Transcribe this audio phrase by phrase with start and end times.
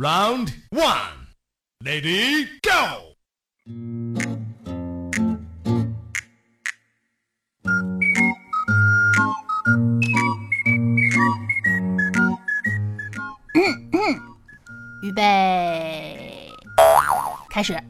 [0.00, 1.28] Round one,
[1.84, 3.14] lady, go.
[15.02, 16.50] 预备，
[17.50, 17.78] 开始。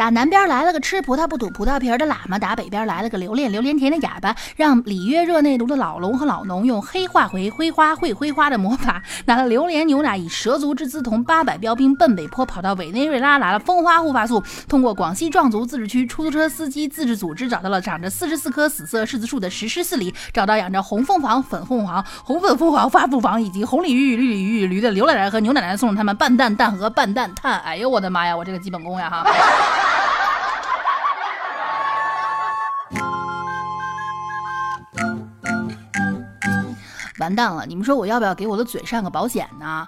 [0.00, 27.60] 打南边来了个吃葡萄不吐葡萄皮儿的喇嘛，打北边来了个留恋榴莲甜的哑巴，让里约热内卢的老龙和老农用黑化回挥花会挥花的魔法，拿了榴莲牛奶，以蛇足之姿同八百标兵奔北坡，跑到委内瑞拉拿了蜂花护发素，通过广西壮族自治区出租车司机自治组织找到了长着四十四棵死色柿子树的石狮寺里，找到养着红凤凰、粉凤凰、红粉凤凰、发凤凰以及红鲤鱼、绿鲤鱼、驴的刘奶奶和牛奶奶，送了他们半蛋蛋和半蛋碳。
[27.60, 29.30] 哎呦我的妈呀，我这个基本功呀哈！
[37.30, 37.64] 完蛋了！
[37.64, 39.86] 你们说我要不要给我的嘴上个保险呢？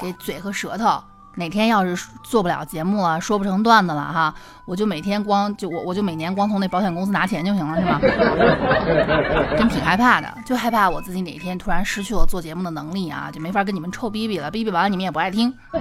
[0.00, 1.02] 给嘴和舌头，
[1.34, 4.32] 哪天要是做不了节目了，说不成段子了哈，
[4.64, 7.98] 我就每天光就我我就每年光从那保险公司拿钱就行了，是吗？
[9.58, 15.52] 真挺害怕的，就害怕我自己哪天突然失去了做节目的能力啊，就没法跟你们臭逼逼了，逼逼完了你们也不爱听。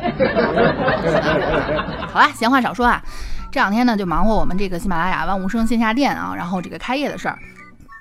[2.10, 3.00] 好啦，闲话少说啊，
[3.52, 7.38] 这两天呢就忙活我们这个喜马拉雅万物生线下店啊，然后这个开业的事儿。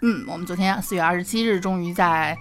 [0.02, 2.36] 嗯，我们昨天四月二十七日终于在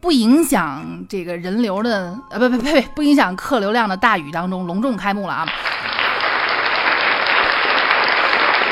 [0.00, 5.46] 不影响这个人流的呃不不呸不影响客流量的大雨当中隆重开幕了啊！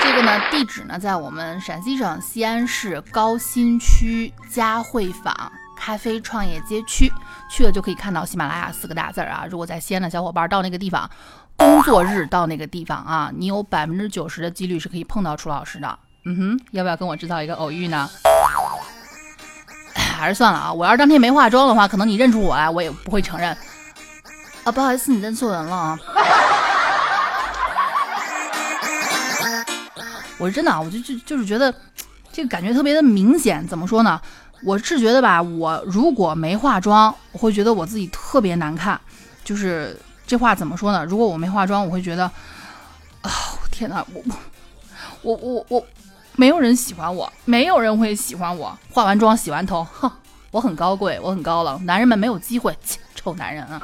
[0.00, 5.32] 这个呢地址呢在我们陕西省西安市高新区佳汇坊
[5.76, 7.08] 咖啡创业街区，
[7.48, 9.46] 去了就可以看到喜马拉雅四个大字儿啊！
[9.48, 11.08] 如果在西安的小伙伴到那个地方，
[11.56, 15.98] 工作日到那个地方啊，你有百分之九十的几率是可以碰到楚老师的。
[16.24, 18.08] 嗯哼，要不要跟我制造一个偶遇呢？
[19.94, 20.72] 还是算了啊！
[20.72, 23.50] 我要是当天没化妆的话，可能你认出我来，我也不会承认。
[24.62, 25.98] 啊，不好意思，你认错人了啊！
[30.38, 31.74] 我是真的啊，我就就就是觉得
[32.32, 33.66] 这个感觉特别的明显。
[33.66, 34.20] 怎么说呢？
[34.64, 39.00] 我是觉得吧，我如果没化妆，我会觉得我自己特别难看。
[39.42, 41.04] 就是这话怎么说呢？
[41.04, 42.30] 如果我没化妆，我会觉得
[43.22, 43.30] 啊，
[43.72, 44.22] 天哪，我
[45.22, 45.84] 我我我。
[46.34, 48.76] 没有人喜欢我，没有人会喜欢我。
[48.90, 50.10] 化完妆，洗完头，哼，
[50.50, 52.76] 我很高贵，我很高冷，男人们没有机会。
[52.82, 53.80] 切，臭男人啊！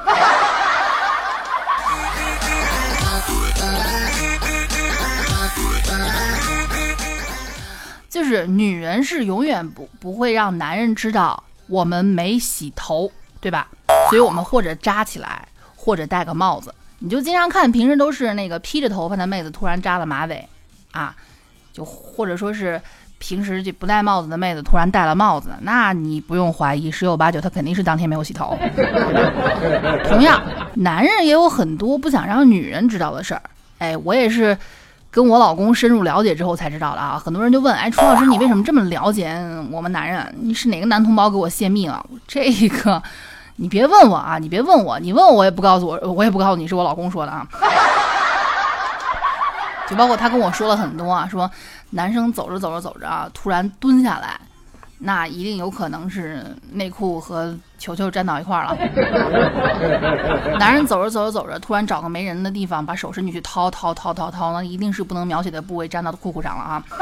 [8.09, 13.67] 就是女人是永远不不会让男人知道我们没洗头，对吧？
[14.09, 16.73] 所以我们或者扎起来，或者戴个帽子。
[16.97, 20.49] 你就经常看，平时都是那个披着头发的妹子，突然扎了马尾，
[20.91, 21.15] 啊。
[21.71, 22.81] 就或者说是
[23.17, 28.57] 平时就不戴帽子的妹子突然戴了帽子，那你不用怀疑，十有八九她肯定是当天没有洗头。
[30.07, 30.41] 同样，
[30.75, 33.41] 男人也有很多不想让女人知道的事儿。
[33.77, 34.57] 哎，我也是
[35.11, 37.21] 跟我老公深入了解之后才知道的啊。
[37.23, 39.37] 很多人就问，哎，楚老师，你为什么这么了解
[39.69, 40.35] 我们男人？
[40.39, 42.05] 你是哪个男同胞给我泄密了？
[42.27, 43.01] 这个
[43.57, 47.45] 你别问我啊，你别问我，你问我我也不告诉我，我也不告诉你是我老公说的啊。
[49.89, 51.49] 就包括他跟我说了很多啊，说
[51.89, 54.39] 男生走着走着走着啊，突然蹲下来，
[54.99, 58.77] 那一定有可能是内裤和球球粘到一块儿了。
[60.59, 66.83] 男人走着走着走着，突然找个没人的地方，把手伸进去掏掏掏掏掏，那一定是不能描写的部位粘到裤裤上了啊。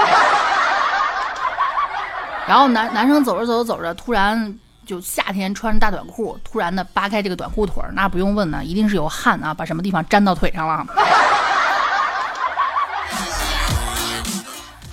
[2.47, 10.85] 然后男男生走着走着走着，突然就夏天穿着大短裤，突然的扒开这个短裤腿儿，那不用问呢，一定是有汗啊，把什么地方粘到腿上了。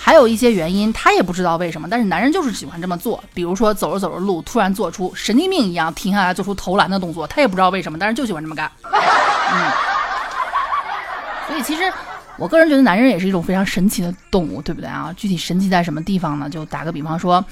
[0.04, 3.25] 还有一些原因，他也不知道为什么，但是男人就是喜欢这么做。
[3.32, 8.70] 比如说走着走着路，突然做出神经病一样停下来，做出投篮的动作，他也不知道为什么，但是就喜欢这么干。
[8.82, 8.93] 嗯，
[11.48, 11.91] 所以其实
[12.37, 15.10] 我个人觉得男人也是一种非常神奇的动物，对不对啊？
[15.16, 16.50] 具体神奇在什么地方呢？
[16.50, 17.43] 就打个比方说，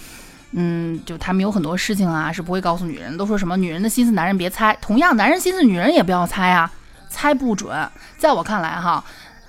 [0.51, 6.71] 嗯，就他们有很多事情啊是不会告诉女人，都说什么女人的心思男人别猜，同样男人心思女人也不要猜啊，
[7.09, 7.75] 猜不准。
[8.19, 9.03] 在我看来哈。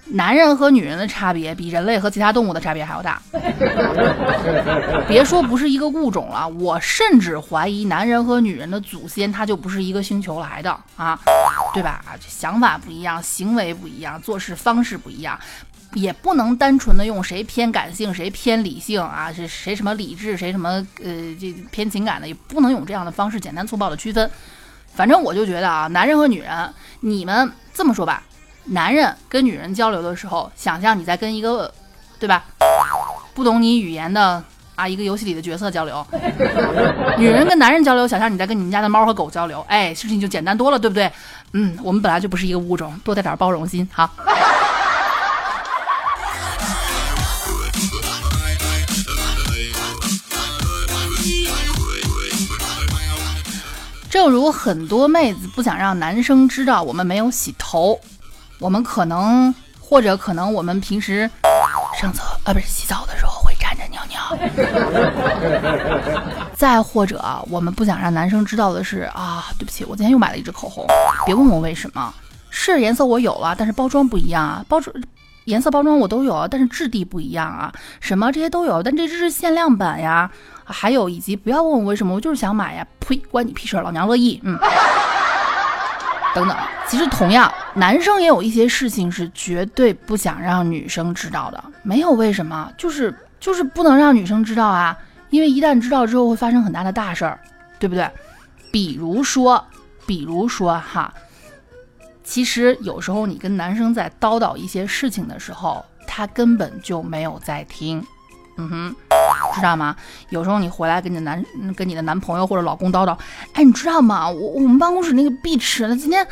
[0.05, 3.21] 男人和女人的差别比人类和其他动物的差别还要大，
[5.07, 11.17] 别说不是一个物种了，我甚至怀疑男人和女人的祖先他就不是一个星球来的啊，
[11.73, 12.03] 对吧？
[12.27, 15.39] 想法不一样，行为不一样，做事方式不一样，
[15.93, 24.29] 也不能单纯的用谁偏感性谁偏理性啊，是谁什么理智谁什么呃这偏情感的，也不能用这样的方式简单粗暴的区分。
[24.93, 28.21] 反正我就觉得啊，男人和女人，你们这么说吧。
[28.65, 31.71] 男人跟女人交流的时候，想象你在跟一个，
[32.19, 32.45] 对吧？
[33.33, 34.43] 不懂你语言的
[34.75, 36.05] 啊，一个游戏里的角色交流。
[37.17, 41.11] 女人跟男人交流，想象你在跟你们家的猫和狗交流，哎，事情就简单多了，对不对？
[41.53, 44.09] 嗯，我们本来就不是一个物种，多带点包容心，好。
[54.09, 57.99] 正如很多妹子不想让男生知道我们没有洗头，
[58.63, 61.29] 我们可能或者可能我们平时
[61.99, 64.21] 上厕啊不是洗澡的时候会站着尿尿，
[66.55, 70.87] 再或者我们不想让男生知道的是啊，对不起，我今天又买了一支口红，
[71.25, 72.13] 别问我为什么，
[72.49, 74.95] 是颜色我有了，但是包装不一样啊，包装
[75.43, 77.69] 颜色包装我都有，但是质地不一样啊，
[77.99, 80.31] 什么这些都有，但这只是限量版呀。
[80.65, 82.87] 还有以及不要问我为什么，我就是想买呀！
[83.01, 84.39] 呸，关你屁事，老娘乐意。
[84.43, 84.57] 嗯，
[86.33, 86.57] 等等，
[86.87, 94.97] 其实同样，男生也有一些事情是绝对不想让女生知道的，没有为什么，就是就是不能让女生知道啊，
[95.29, 97.39] 因为一旦知道之后会发生很大的大事儿，
[97.77, 98.09] 对不对？
[98.71, 99.63] 比如说，
[100.07, 101.13] 比如说哈，
[102.23, 108.03] 其实有时候你跟男生在叨叨一些事情的时候，他根本就没有在听。
[108.57, 108.95] 嗯哼。
[109.53, 109.95] 知道吗？
[110.29, 111.43] 有时候你回来跟你的男
[111.75, 113.17] 跟你的男朋友或者老公叨叨，
[113.53, 114.29] 哎，你知道吗？
[114.29, 116.25] 我我们办公室那个碧池，他今天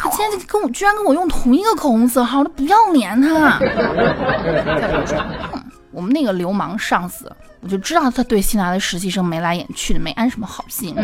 [0.00, 3.58] 他今天跟我居然跟我用同一个口红色号，他不要脸他。
[3.58, 5.24] 再比如说，
[5.92, 7.30] 我们那个流氓上司，
[7.60, 10.94] 我就知道他对新来的实习生眉来眼去的，没安什么好心。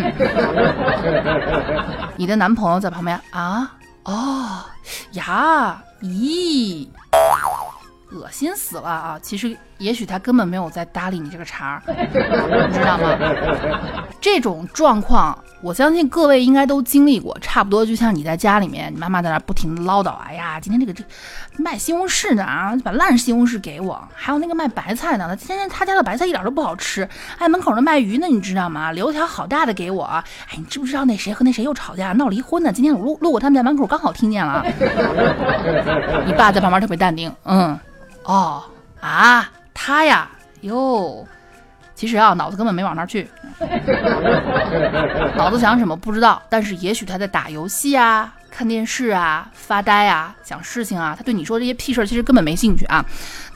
[2.17, 3.73] 你的男朋友在旁边啊？
[4.05, 4.65] 哦
[5.13, 6.89] 呀，咦。
[8.13, 9.19] 恶心死了啊！
[9.21, 11.83] 其实也许他根本没有在搭理你这个茬儿，
[12.69, 13.17] 你知道吗？
[14.21, 21.03] 这种状况，我相信各位应该都经历过，差不多就像你在家里面，你妈妈在那不停的唠叨，哎呀，今天这个这
[21.57, 28.93] 卖西红柿的啊，把烂西红柿给我，还有那个卖白菜的，今天他家的白菜一点都不好吃，哎，门口那卖鱼呢，你知道吗？
[28.93, 30.23] 留条好大的给我，哎，
[30.57, 32.73] 你知不知道那谁和那谁又吵架闹离婚呢？
[32.73, 34.65] 今天我路路过他们家门口，刚好听见了。
[36.27, 37.79] 你爸在旁边特别淡定，嗯。
[38.25, 38.63] 哦
[39.01, 40.31] 啊，他呀
[40.61, 41.27] 哟，
[41.95, 43.29] 其实啊，脑子根本没往那儿去，
[45.37, 53.05] 脑子想什么不知道，但是也许他在打游戏啊、看电视啊、发呆啊、想事情啊，他对你说这些屁事儿其实根本没兴趣啊。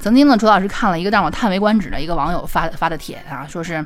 [0.01, 3.85] 曾经呢，楚老师看了一个让我叹为观止的一个网友发发的帖啊，说是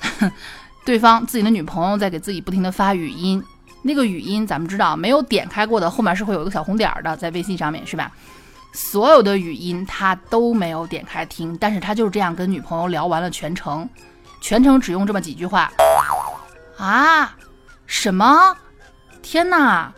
[0.84, 3.42] 对方自己的女朋友在给自己不停的发语音，
[3.82, 8.10] 那个语音咱们知道没有点开过的，后面是会有一个小红点儿的，在微信上面是吧？
[8.72, 13.88] 所有的语音他都没有点开听，但是他就是这样跟女朋友聊完了全程，
[14.40, 15.70] 全程只用这么几句话
[16.78, 17.36] 啊？
[17.86, 18.56] 什么？
[19.20, 19.92] 天哪，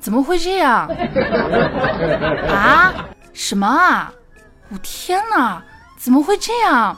[0.00, 0.88] 怎么会这样？
[2.48, 2.94] 啊？
[3.34, 4.10] 什么啊？
[4.70, 5.62] 我天哪，
[5.98, 6.96] 怎么会这样？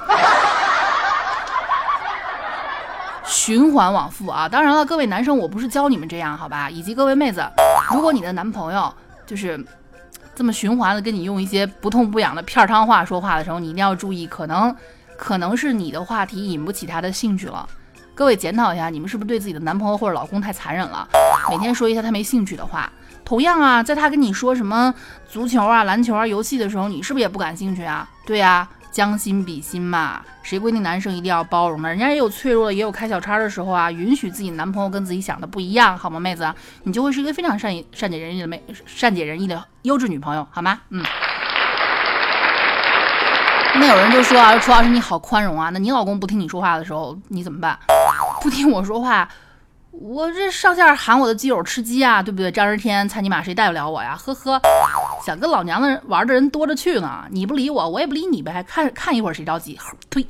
[3.25, 4.49] 循环往复啊！
[4.49, 6.71] 当然了，各位男生，我不是教你们这样，好吧？
[6.71, 7.45] 以及各位妹子，
[7.93, 8.95] 如果你的男朋友
[9.27, 9.63] 就是。
[10.37, 14.77] 这么循环的跟你用一些不痛不痒的片儿汤话说话的时候，你一定要注意，可能
[15.17, 17.67] 可能是你的话题引不起他的兴趣了。
[18.15, 21.09] 各位检讨一下，你们是不是对自己的男朋友或者老公太残忍了？
[21.51, 22.93] 每天说一些他没兴趣的话。
[23.25, 24.95] 同样啊，在他跟你说什么
[25.27, 28.07] 足球啊、篮球啊、游戏的时候，你是不是也不感兴趣啊？
[28.27, 28.69] 对呀。
[28.97, 31.89] 将心比心嘛，谁规定男生一定要包容呢？
[31.91, 33.93] 人家也有脆弱的，也有开小差的时候啊。
[33.93, 36.51] 允许自己男朋友跟自己想的不一样，好吗，妹子？
[36.85, 40.81] 你就会是一个非常善善解人意的妹，善解人意的优质女朋友，好吗？
[40.89, 41.05] 嗯。
[43.75, 47.79] 那有人就说啊，楚老师你好宽容啊，那你老公不听你说话的时候，你怎么办？
[48.41, 49.29] 不听我说话。
[49.99, 52.51] 我这上线喊我的基友吃鸡啊，对不对？
[52.51, 54.15] 张日天，猜你妈谁带不了我呀？
[54.17, 54.61] 呵呵，
[55.25, 57.25] 想跟老娘的人玩的人多着去呢。
[57.31, 58.63] 你不理我，我也不理你呗。
[58.63, 59.79] 看看一会儿谁着急？
[60.11, 60.27] 呸！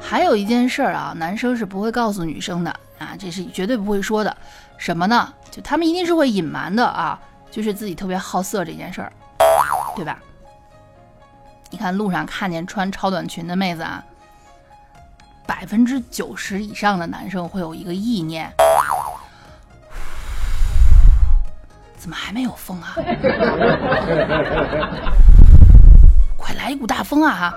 [0.00, 2.74] 还有一件事儿啊，男生是不会告诉女生的。
[3.18, 4.36] 这是绝对不会说的，
[4.76, 5.32] 什么呢？
[5.50, 7.18] 就他们一定是会隐瞒的啊，
[7.50, 9.12] 就是自己特别好色这件事儿，
[9.96, 10.18] 对吧？
[11.70, 14.02] 你看路上看见穿超短裙的妹子啊，
[15.46, 18.50] 百分之九十以上的男生会有一个意念，
[21.96, 22.94] 怎么还没有风啊？
[26.38, 27.34] 快来一股大风啊！
[27.34, 27.54] 哈。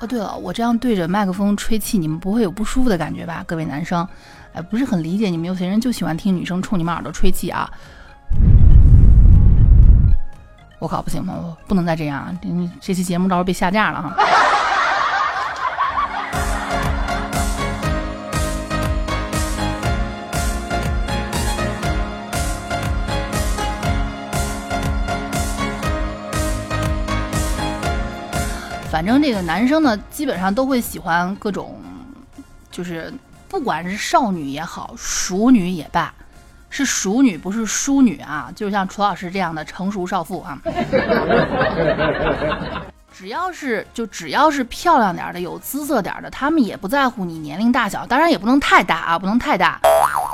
[0.00, 3.42] 哦，对了，我这样对着麦克风吹气，你们不会有不舒服的感觉吧？
[3.46, 4.06] 各位男生，
[4.52, 7.70] 哎，不是很理解你们有些人就喜欢听女生冲你们耳朵吹气啊！
[10.78, 12.38] 我靠，不行，我不能再这样，
[12.78, 14.14] 这期节目到时候被下架了哈。
[28.96, 31.78] 反正这个男生呢，基本上都会喜欢各种，
[32.70, 33.12] 就是
[33.46, 36.10] 不管是少女也好，熟女也罢，
[36.70, 40.58] 是熟女不是淑女啊，就像楚老师这样的成熟少妇啊。
[43.12, 49.78] 只要是就只要是漂亮点的、有姿色点的，他们也不在乎你年龄大小，当然也不能太大啊，不能太大，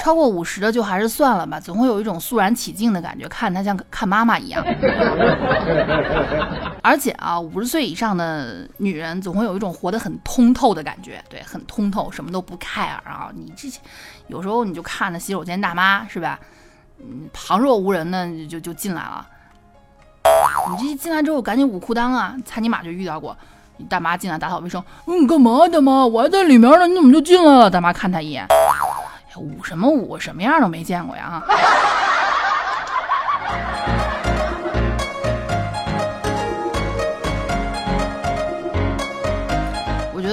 [0.01, 4.65] 超过五十的就还是算了吧，总会有一种肃然起敬的感觉，看他像看妈妈一样。
[6.83, 13.31] 而且啊，五十岁以上的女人总会有一种活得很通透的感觉，对，很通透，什么都不 care 啊。
[13.35, 13.69] 你这
[14.27, 16.39] 有时候你就看那洗手间大妈是吧？
[16.99, 19.27] 嗯，旁若无人的就就进来了。
[20.71, 22.37] 你这一进来之后，赶紧捂裤裆啊！
[22.45, 23.37] 擦尼玛就遇到过，
[23.77, 26.07] 你大妈进来打扫卫生，嗯，干嘛大妈？
[26.07, 27.71] 我还在里面呢，你怎么就进来了？
[27.71, 28.47] 大妈看他一眼，
[29.37, 30.19] 捂什么捂？
[30.19, 31.43] 什么样都没见过呀啊！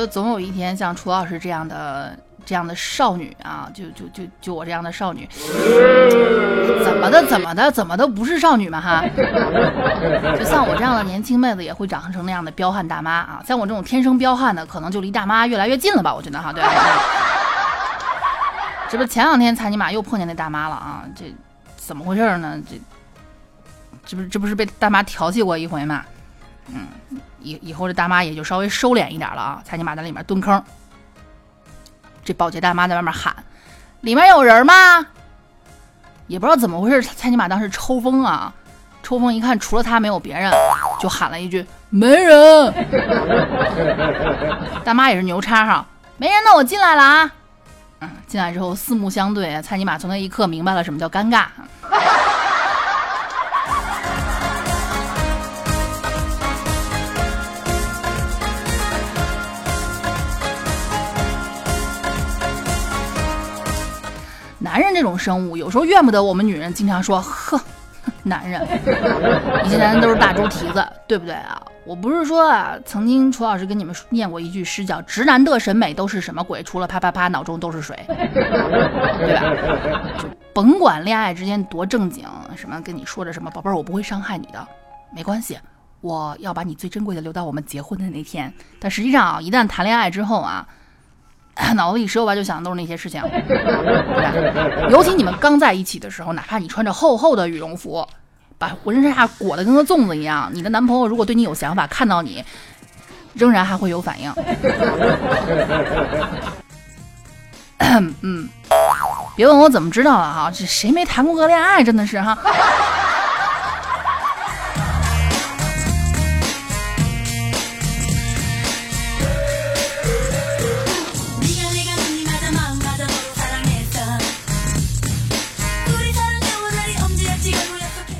[0.09, 2.17] 总有一天，像楚老师这样的。
[2.45, 5.27] 这样的少女啊，就就就就我这样的少女，
[6.83, 9.03] 怎么的怎么的怎么的不是少女嘛哈！
[10.35, 13.43] 就像我这样的年轻妹子也会长成那样的彪悍大妈啊！
[13.45, 16.11] 像我这种天生彪悍的，可能就离大妈越来越近了吧？
[16.11, 16.63] 我觉得哈，对。
[18.89, 21.03] 这不前两天才尼玛又碰见那大妈了啊？
[21.15, 21.31] 这
[21.75, 22.59] 怎么回事呢？
[22.67, 22.77] 这
[24.07, 26.03] 这不这不是被大妈调戏过一回吗？
[26.73, 26.87] 嗯，
[27.41, 29.61] 以以后这大妈也就稍微收敛一点了啊！
[29.63, 30.63] 才尼玛在里面蹲坑。
[32.23, 33.35] 这保洁大妈在外面喊
[34.01, 35.05] ：“里面有人吗？”
[36.27, 38.53] 也不知道怎么回事，蔡尼玛当时抽风啊，
[39.01, 40.51] 抽风一看，除了他没有别人，
[40.99, 42.73] 就喊了一句：“没人。”
[44.85, 45.85] 大妈也是牛叉哈，
[46.17, 47.31] 没人，那我进来了啊。
[48.01, 51.45] 嗯，进来之后四目相对，蔡尼玛从那一刻明白了什么叫尴尬。
[64.69, 67.59] 男人这种生物，有时候怨不得我们女人经常说：“呵，
[68.21, 68.61] 男人，
[69.65, 76.61] 以前男人都是大猪蹄子，对不对啊？”我不是说啊，曾经楚老师跟你们念过一句诗，叫“直男的审美都是什么鬼？
[76.61, 80.01] 除了啪啪啪，脑中都是水”， 对吧？
[80.19, 84.67] 就甭管恋爱之间多正经，什么跟你说着什么“宝贝儿，我不会伤害你的”，
[85.11, 85.57] 没关系，
[86.01, 88.53] 我要把你最珍贵的留到我们结婚的那天。
[88.79, 90.67] 但实际上啊，一旦谈恋爱之后啊。
[91.75, 94.89] 脑子里十有八九想的都是那些事情，对吧？
[94.89, 98.07] 尤其你们刚在一起的时候，哪怕你穿着厚厚的羽绒服，
[98.57, 102.43] 把浑身上下裹得跟个粽子一样，你的男朋友如果对你有想法，看到你，
[103.33, 104.33] 仍然还会有反应。
[108.21, 108.49] 嗯，
[109.35, 112.37] 别问我怎么知道了哈，这谁没谈过个恋爱，真的是哈。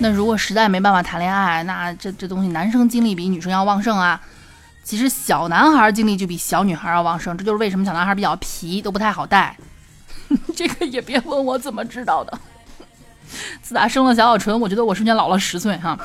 [0.01, 4.20] 那如果实在没办法谈恋爱，那这这东西男生精力比女生要旺盛啊。
[4.82, 9.56] 其实小男孩精力就比小女孩要旺盛，这就是为什么小男孩比较皮，都不太好带。
[10.56, 12.39] 这个也别问我怎么知道的。
[13.62, 15.98] 自打生了小小纯，我觉得我瞬间老了十岁哈。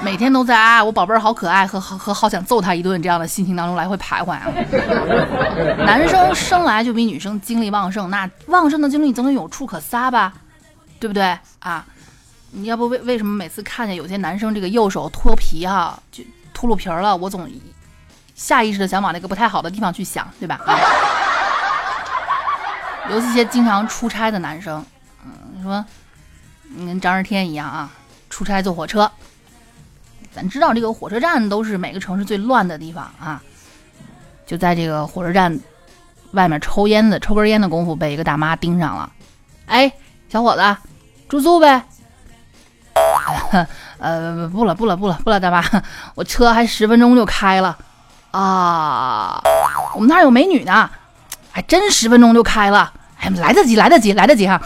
[0.00, 4.44] 每天都在啊，我宝贝儿好可爱和和好想揍他一顿这样的心情当中来回徘徊啊。
[5.84, 10.34] 男生生来就比女生精力旺盛，那旺盛的精力总得有处可撒吧。
[10.98, 11.86] 对不对啊？
[12.50, 16.24] 你要不为为什么每次看见有些男生这个右手脱皮哈，就
[16.54, 17.46] 秃噜皮儿了，我总
[18.34, 20.58] 下意识的想往那个不太好的地方去想，对吧？
[20.64, 20.78] 啊
[23.12, 24.82] 尤其些经常出差的男生，
[25.26, 25.84] 嗯，你说
[26.70, 27.90] 你跟张日天一样啊，
[28.30, 29.10] 出差坐火车，
[30.32, 33.42] 咱知道这个火车站都是每个城市最乱的地方啊，
[34.46, 35.60] 就在这个火车站
[36.32, 39.12] 外面抽烟的抽根烟的功夫，被一个大妈盯上了，
[39.66, 39.92] 哎。
[40.28, 40.76] 小伙子，
[41.28, 41.82] 住宿呗。
[43.98, 45.64] 呃，不了，不了，不了，不了，大妈，
[46.14, 47.76] 我车还十分钟就开了
[48.30, 49.40] 啊。
[49.94, 50.88] 我们那儿有美女呢，
[51.50, 52.92] 还真十分钟就开了。
[53.20, 54.60] 哎，来得及，来得及，来得及哈。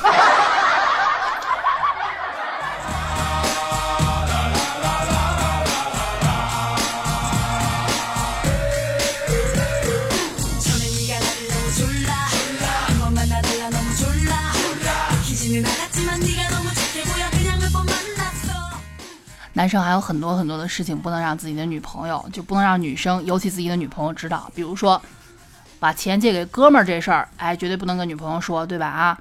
[19.63, 24.51] 男生还有很多很多的事情不能让自己的女朋友，就不能让女生，尤其自己的女朋友知道。
[24.57, 25.01] 比如说，
[25.79, 28.89] 把钱借给哥们儿这事儿，哎，绝对不能跟女朋友说，对吧？
[28.89, 29.17] 啊，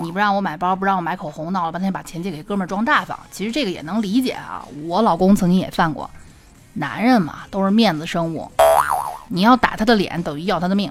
[0.00, 3.18] 你不让我买包，不让我买口红，闹了半天把钱借给哥们儿装大方。
[3.30, 6.08] 其实这个也能理解啊，我老公曾经也犯过。
[6.72, 8.50] 男人嘛都是面子生物，
[9.28, 10.90] 你要打他的脸等于要他的命。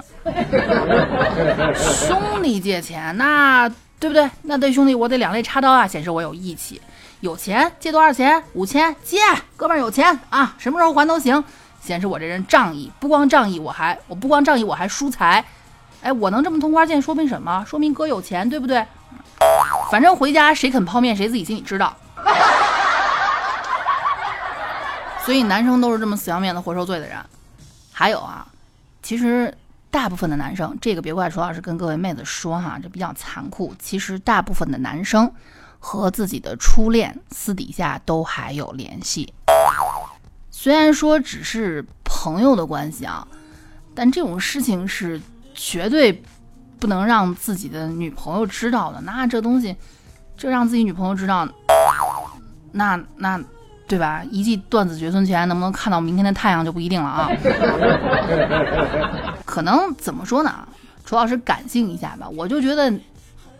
[1.73, 3.67] 兄弟借钱，那
[3.99, 4.29] 对不对？
[4.43, 6.79] 那对兄弟我得两肋插刀啊，显示我有义气。
[7.19, 8.43] 有钱借多少钱？
[8.53, 9.17] 五千借，
[9.55, 11.43] 哥们儿有钱啊，什么时候还都行，
[11.81, 12.91] 显示我这人仗义。
[12.99, 15.43] 不光仗义，我还我不光仗义，我还输财。
[16.03, 17.65] 哎，我能这么通花剑，说明什么？
[17.67, 18.85] 说明哥有钱，对不对？
[19.89, 21.95] 反正回家谁啃泡面，谁自己心里知道。
[25.25, 27.17] 所以男生都是这么死要面子活受罪的人。
[27.91, 28.45] 还有啊，
[29.01, 29.51] 其实
[29.89, 33.73] 大部分的男生，这个别怪楚老师跟各位妹子说哈，这比较残酷。
[33.79, 35.31] 其实大部分的男生
[35.79, 39.33] 和自己的初恋私底下都还有联系，
[40.51, 43.27] 虽然说只是朋友的关系啊，
[43.95, 45.19] 但这种事情是
[45.53, 46.23] 绝对
[46.79, 49.01] 不能让自己的女朋友知道的。
[49.01, 49.75] 那这东西，
[50.35, 51.47] 这让自己女朋友知道，
[52.71, 53.41] 那那。
[53.89, 54.21] 对吧？
[54.29, 57.29] 一记断子绝孙拳，能不能看到明天的太阳就不一定了啊。
[59.45, 60.67] 可能怎么说呢？
[61.05, 62.91] 楚老师感性一下吧，我就觉得，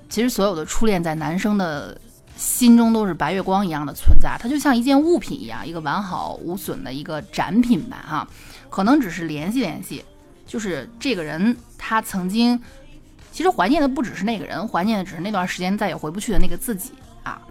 [0.10, 1.98] 其实所有的初恋在男生的
[2.38, 7.98] 心中都是白月光一样的存在，它就像一件物品一样，一个完好无损的一个展品吧。
[8.08, 8.28] 哈，
[8.70, 10.06] 可能只是联系联系，
[10.46, 12.62] 就是这个人他曾经，
[13.32, 17.42] 其实怀念的不只是那个人，怀念的只是那段时间再也回不去的那个自己啊。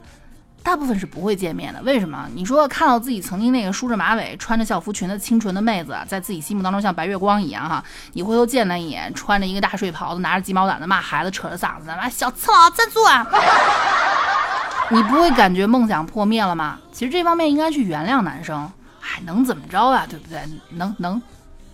[0.63, 2.29] 大部分是不会见面的，为什么？
[2.35, 13.25] 你说看到自己曾经那个梳着马尾、穿着校服裙的清纯的妹子，在自己心目当中像白月光一样哈，你回头见她一眼，穿着一个大睡袍子，拿着鸡毛掸子骂孩子，扯着嗓子，妈小刺佬站住啊！
[14.91, 16.79] 你不会感觉梦想破灭了吗？
[16.93, 20.07] 其实这方面应该去原谅男生，还能怎么着啊？
[20.09, 20.41] 对不对？
[20.71, 21.21] 能能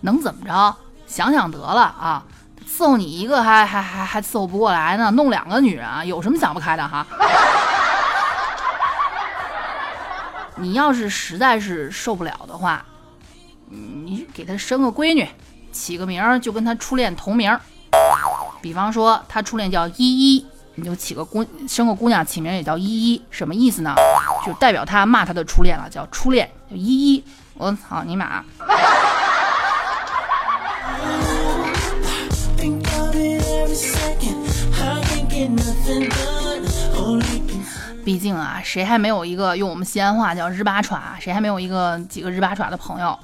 [0.00, 0.74] 能怎么着？
[1.06, 2.24] 想想得了啊！
[2.66, 7.06] 伺候你一个还还还还伺候不过来呢，弄两个女人啊，有什么想不开的哈？
[10.56, 12.82] 你要是实在是受不了的话，
[13.68, 15.28] 你给他生个闺女，
[15.70, 17.54] 起个名就跟他初恋同名。
[18.62, 23.94] 比方说他初恋叫依依，你就起个姑生个姑娘起名也叫依依，什么意思呢？
[24.46, 27.24] 就代表他骂他的初恋了，叫初恋叫依依。
[27.54, 28.42] 我操你妈！
[38.04, 40.98] 毕竟啊，谁还没有一个用我们西安话叫日巴歘？
[41.20, 43.16] 谁还没有一个几个日巴歘的朋友？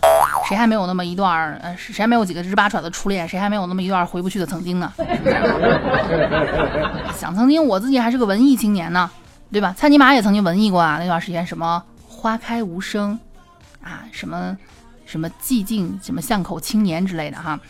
[0.49, 3.29] 谁还没有那么一段呃，谁还没有几个日巴歘的初恋？
[3.29, 4.91] 谁还没有那么一段回不去的曾经呢？
[7.15, 9.11] 想曾经我自己还是个文艺青年呢，
[9.53, 9.75] 对吧？
[9.77, 13.19] 蔡尼玛也曾经文艺过啊，那段时间什么花开无声
[13.83, 14.57] 啊，什么
[15.05, 17.61] 什么寂静，什么巷口青年之类的哈，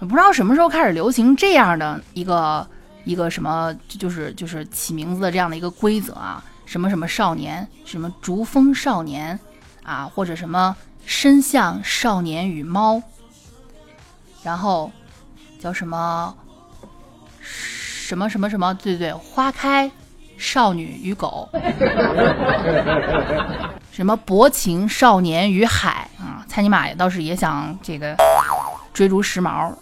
[0.00, 2.66] 不知道什么时候开始流行这样的一个
[3.04, 6.42] 一个什么，就是就是起名字的这样的一个规则啊。
[6.64, 9.38] 什么什么少年，什么竹风少年，
[9.82, 13.02] 啊，或者什么深巷少年与猫，
[14.42, 14.90] 然后
[15.60, 16.34] 叫什么？
[17.42, 19.90] 什么什么什么，对对，花开
[20.36, 21.48] 少女与狗，
[23.90, 26.08] 什么薄情少年与海。
[26.18, 28.16] 啊，蔡尼玛倒是也想这个
[28.92, 29.72] 追逐时髦。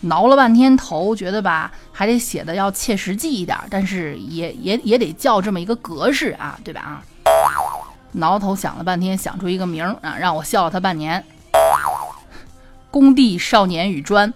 [0.00, 6.80] 挠了半天头，觉得吧，还得写的要切实际一点，但是也也也得叫这么一个格式啊，对吧？
[6.80, 7.02] 啊？
[8.18, 11.24] 挠头想了半天，想出一个名儿啊，让我笑了他半年。
[12.90, 14.32] 工地少年与砖。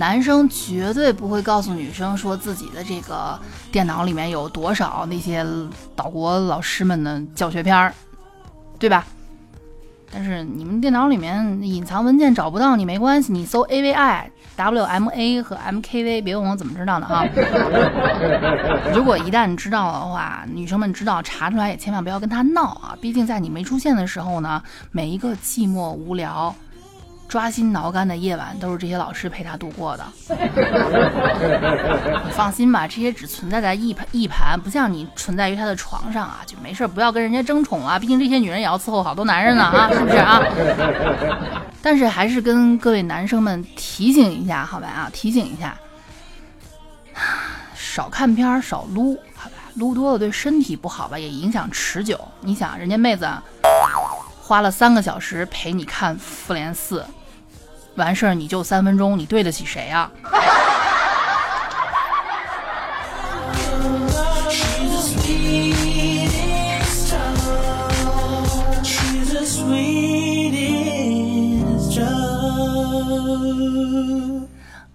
[0.00, 3.38] 男生绝对不会告诉女生说自己的这个
[3.70, 5.44] 电脑里面有多少那些
[5.94, 7.92] 岛国老师们的教学片儿，
[8.78, 9.04] 对吧？
[10.10, 17.26] 但是你们电脑里面隐藏文件找不到你没关系，你搜 A V I W M A 和 M K V，别问我怎么知道的哈。
[18.96, 22.96] 如果一旦知道的话，女生们知道查出来也千万不要跟他闹啊！
[23.02, 26.54] 毕竟在你没出现的时候呢，每一个寂寞无聊。
[27.30, 30.04] 抓心挠肝的夜晚都是这些老师陪他度过的。
[32.24, 37.96] 你 放心吧，这些只存在在一盘一盘，不像你存在于他的床上啊，就没事，不要跟人家争宠啊。
[37.96, 40.42] 毕竟这些女人也要伺候好多男人呢啊， 是不是啊？
[41.80, 45.78] 但是还是跟各位男生们提醒一下，好吧啊，提醒一下，
[47.78, 52.20] 少看片，少撸，好吧，撸多了对身体不好吧，也影响持久。
[52.40, 53.28] 你想，人家妹子
[54.42, 57.02] 花了三个小时陪你看《复联四》。
[58.00, 60.10] 完事儿你就三分钟，你对得起谁啊？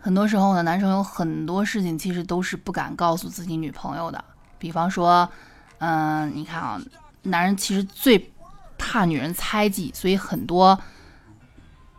[0.02, 4.24] 很多时候呢，男生有很多事情其实都是不敢告诉自己女朋友的。
[4.58, 5.30] 比方说，
[5.80, 6.82] 嗯、你看啊，
[7.24, 8.32] 男人其实最
[8.78, 10.80] 怕女人猜忌，所以很多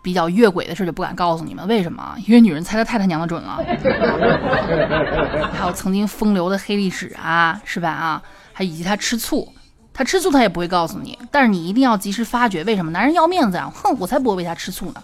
[0.06, 1.66] 比较越轨的事就不敢告诉你们。
[1.66, 2.14] 为什么？
[2.28, 3.58] 因为女人猜的太他娘的准了。
[5.52, 7.90] 还有曾经风流的黑历史啊，是吧？
[7.90, 9.52] 啊，还以及他吃醋，
[9.92, 12.62] 他吃醋他也不会告诉你，但是你一定要及时发觉。
[12.62, 12.92] 为什么？
[12.92, 13.68] 男人要面子啊！
[13.74, 15.02] 哼，我才不会为他吃醋呢。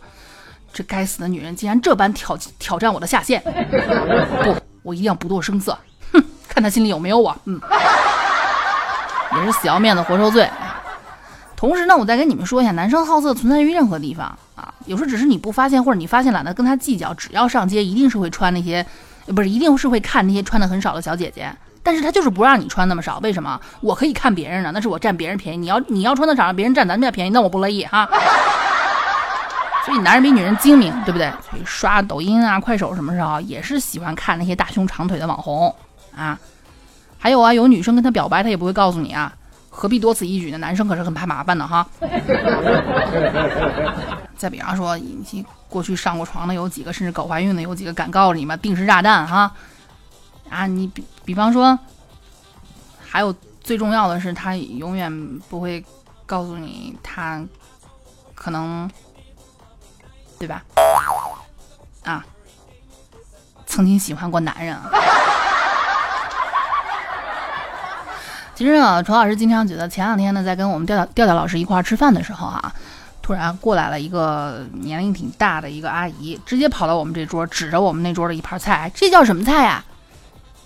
[0.72, 3.42] 这该死的女人竟然这般挑挑战我的下限！
[4.44, 5.76] 不，我一定要不动声色。
[6.12, 7.36] 哼，看他心里有没有我。
[7.46, 7.60] 嗯，
[9.36, 10.48] 也是死要面子活受罪。
[11.62, 14.74] 同时呢，我再跟你们说一下，男生好色存在于任何地方啊。
[14.86, 17.14] 有时候只是你不发现，或者你发现懒得跟他计较。
[17.14, 18.84] 只要上街，一定是会穿那些，
[19.26, 21.54] 不是一定是会看那些穿的很少的小姐姐。
[21.80, 23.60] 但是他就是不让你穿那么少，为什么？
[23.80, 25.56] 我可以看别人呢，那是我占别人便宜。
[25.56, 28.08] 你要你要穿的少，让别人占咱们家便宜，那我不乐意哈。
[29.86, 31.30] 所以男人比女人精明，对不对？
[31.48, 35.72] 所以刷抖音啊、快手什么时候也是喜欢看那些大胸长腿的网红
[36.16, 36.36] 啊。
[37.20, 39.32] 还有啊，有女生跟他表白，他也不会告诉你啊，
[39.74, 40.58] 何必多此一举呢？
[40.58, 41.86] 男生可是很怕麻烦的哈。
[44.36, 48.54] 再比方说，你过去上过床的有几个，甚至搞怀孕的有几个，敢告诉你吗？
[48.56, 49.50] 定时炸弹哈。
[50.50, 51.76] 啊，你比比方说，
[53.00, 55.10] 还有最重要的是，他永远
[55.48, 55.82] 不会
[56.26, 57.42] 告诉你他
[58.34, 58.88] 可能。
[60.38, 60.60] 对吧？
[62.02, 62.24] 啊，
[63.64, 64.76] 曾经喜欢过男人。
[68.62, 72.72] 其实啊，楚老师经常觉得，前两天呢，在跟我们调调调调老师一块儿吃饭的时候啊，
[73.20, 79.84] 突然过来了一个年龄挺大的一个阿姨，直接跑到我们这桌，指着我们那桌的一盘菜，这叫什么菜呀？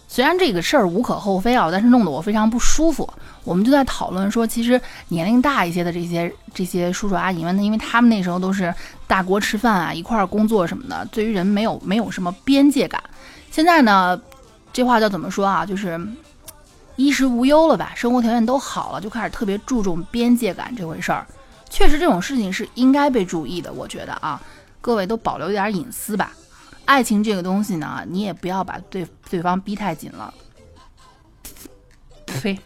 [0.09, 3.11] 虽然这个事儿无可厚非啊，但是弄得我非常不舒服。
[3.45, 4.79] 我们就在讨论说，其实
[5.09, 8.71] 年龄大一些的这些这些叔叔阿姨们，因为他们那时候都是
[9.07, 13.03] 大锅吃饭啊，一块儿工作什么的，对于人没有没有什么边界感。
[13.51, 14.21] 现在呢，
[14.71, 15.65] 这话叫怎么说啊？
[15.65, 15.99] 就是
[16.97, 21.27] 衣食无忧了吧，生活条件都好了，就开始特别注重边界感这回事儿。
[21.69, 24.41] 确实，这种事情是应该被注意的，我觉得啊，
[24.81, 26.33] 各位都保留一点隐私吧。
[26.85, 30.33] 爱情这个东西呢，你也不要把对对方逼太紧了。
[32.27, 32.59] 呸，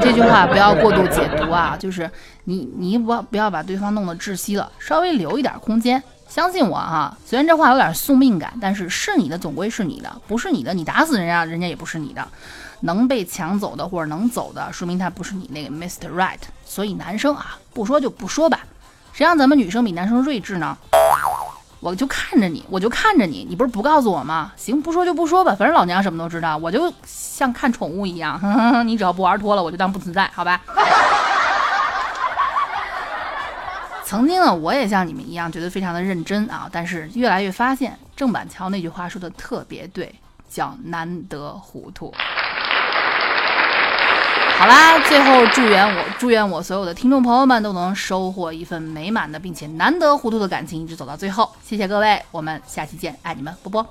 [0.00, 2.10] 这句话不要过度解读啊，就是
[2.44, 6.02] 你你不要不要把对方弄得窒息了，稍微留一点空间。
[6.28, 12.26] 相信我哈，虽然这话有点宿命感，但是是你的总归是你的，不是你的你打死人家人家也不是你的。
[12.82, 16.08] 能被抢走的或者能走的，说明他不是你那个 Mr.
[16.12, 16.38] Right。
[16.64, 18.60] 所以男生啊，不说就不说吧，
[19.12, 20.76] 谁让咱们女生比男生睿智呢？
[21.80, 24.52] 我就看着你，我就看着你，你不是不告诉我吗？
[24.56, 28.40] 行，不说就不说吧，反正老娘什么都知道，我就像看宠物一样，
[28.86, 30.60] 你只要不玩脱了，我就当不存在，好吧？
[34.04, 40.14] 曾经呢，我也像你们一样觉得非常的认真啊，但是越来越发现郑板桥那句话说的特别对，
[40.52, 42.12] 叫难得糊涂。
[44.58, 51.50] 好啦，最后祝愿我祝愿我所有的听众朋友们都能收获一份美满的并且难得糊涂的感情，一直走到最后。
[51.64, 53.84] 谢谢各位，我们下期见，爱你们，波波。